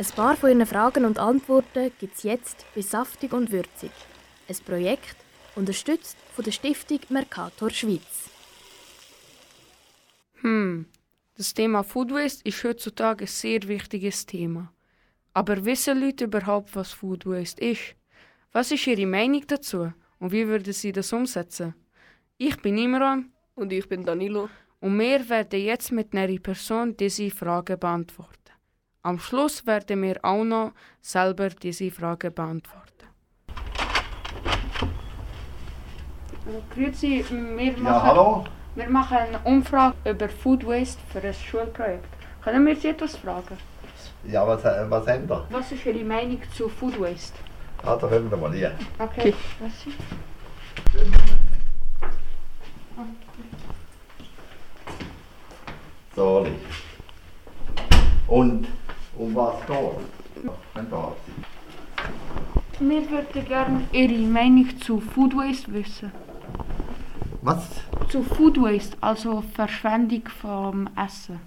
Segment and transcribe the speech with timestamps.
[0.00, 3.90] Ein paar von Ihren Fragen und Antworten gibt es jetzt bei Saftig und Würzig.
[4.48, 5.14] Ein Projekt,
[5.56, 8.30] unterstützt von der Stiftung Mercator Schweiz.
[10.40, 10.86] Hm,
[11.36, 14.72] das Thema Food Waste ist heutzutage ein sehr wichtiges Thema.
[15.34, 17.94] Aber wissen Leute überhaupt, was Food Waste ist?
[18.52, 21.74] Was ist ihre Meinung dazu und wie würden sie das umsetzen?
[22.38, 24.48] Ich bin Imran Und ich bin Danilo.
[24.80, 28.40] und wir werden jetzt mit einer Person diese Fragen beantworten.
[29.02, 33.06] Am Schluss werden wir auch noch selber diese Fragen beantworten.
[36.74, 38.44] Grüezi, wir Ja, hallo?
[38.74, 42.04] Wir machen eine Umfrage über Food Waste für ein Schulprojekt.
[42.44, 43.56] Können wir Sie etwas fragen?
[44.24, 45.46] Ja, was, was haben wir?
[45.48, 47.38] Was ist Ihre Meinung zu Food Waste?
[47.82, 48.72] Ah, da kommen wir mal hier.
[48.98, 49.34] Okay.
[49.60, 49.94] Merci.
[56.14, 56.46] So,
[58.26, 58.68] Und
[59.20, 59.76] um was geht
[60.44, 60.50] es?
[60.74, 62.90] Wenn da sind.
[62.90, 66.10] Wir würden gerne Ihre Meinung zu Food Waste wissen.
[67.42, 67.68] Was?
[68.08, 71.38] Zu Food Waste, also Verschwendung vom Essen.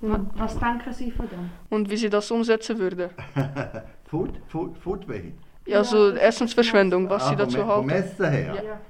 [0.00, 1.50] Was, was denken Sie von dem?
[1.70, 3.10] Und wie sie das umsetzen würden.
[4.04, 4.30] Food?
[4.48, 5.32] Food, Food Waste?
[5.66, 8.04] Ja, so Essensverschwendung, was sie Ah, dazu vom, vom halten.
[8.04, 8.54] Essen her?
[8.54, 8.80] Ja.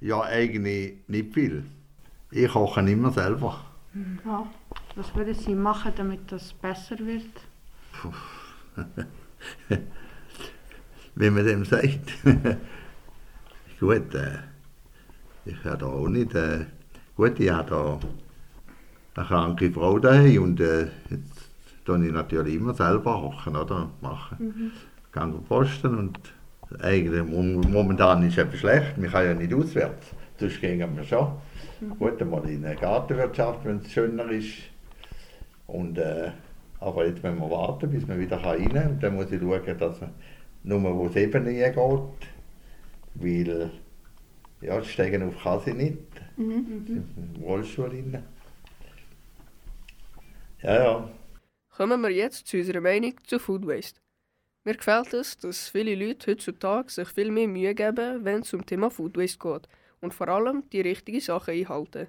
[0.00, 1.64] Ja, eigentlich nicht viel.
[2.30, 3.60] Ich koche immer selber.
[4.24, 4.46] ja.
[4.96, 7.24] Was würden Sie machen, damit das besser wird?
[11.14, 12.12] Wie man dem sagt.
[13.80, 14.38] gut, äh,
[15.44, 16.34] ich habe da auch nicht.
[16.34, 16.66] Äh,
[17.16, 17.98] gut, ich habe da
[19.16, 21.50] eine kranke Frau daheim und äh, jetzt
[21.84, 23.90] tue ich natürlich immer selber kochen, oder?
[24.00, 24.36] Machen.
[24.38, 24.72] Mhm.
[25.12, 26.18] Gehe posten und
[26.80, 28.94] eigentlich mom- momentan ist es etwas schlecht.
[29.00, 30.08] Wir können ja nicht auswärts.
[30.38, 31.28] Sonst gehen wir schon.
[31.98, 34.54] Gut, einmal in eine Gartenwirtschaft, wenn es schöner ist.
[35.66, 36.30] Und, äh,
[36.80, 38.90] aber jetzt müssen wir warten, bis man wieder rein kann.
[38.92, 40.10] Und dann muss ich schauen, dass man
[40.62, 41.76] nur wo es eben nie geht.
[43.14, 43.70] Weil,
[44.60, 45.98] ja, steigen auf kann sie nicht.
[46.36, 47.04] Mhm.
[47.16, 48.22] Im Rollstuhl rein.
[50.62, 51.10] Ja, ja.
[51.76, 54.00] Kommen wir jetzt zu unserer Meinung zu Food Waste.
[54.64, 58.66] Mir gefällt es, dass viele Leute heutzutage sich viel mehr Mühe geben, wenn es um
[58.66, 59.68] Thema Food Waste geht
[60.00, 62.08] und vor allem die richtigen Sachen einhalten.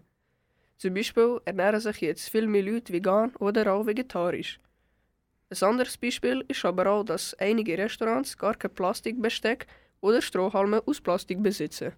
[0.78, 4.60] Zum Beispiel ernähren sich jetzt viel mehr Leute vegan oder auch vegetarisch.
[5.50, 9.66] Ein anderes Beispiel ist aber auch, dass einige Restaurants gar kein Plastikbesteck
[10.02, 11.94] oder Strohhalme aus Plastik besitzen.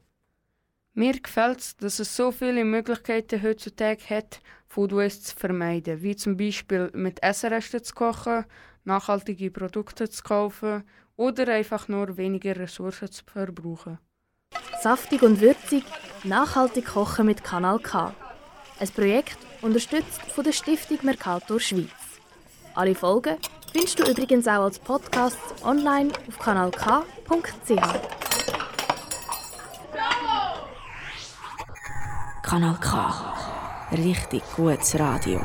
[0.93, 6.15] Mir gefällt es, dass es so viele Möglichkeiten heutzutage hat, Food Waste zu vermeiden, wie
[6.15, 8.45] zum Beispiel mit Essenresten zu kochen,
[8.83, 10.83] nachhaltige Produkte zu kaufen
[11.15, 13.97] oder einfach nur weniger Ressourcen zu verbrauchen.
[14.81, 15.83] Saftig und würzig,
[16.23, 18.13] nachhaltig kochen mit Kanal K.
[18.79, 21.89] Ein Projekt unterstützt von der Stiftung Mercator Schweiz.
[22.75, 23.37] Alle Folgen
[23.73, 26.89] findest du übrigens auch als Podcast online auf kanalk.ch.
[32.41, 33.35] Kanal K.
[33.91, 35.41] Richtig gutes Radio.